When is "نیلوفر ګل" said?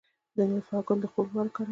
0.49-0.99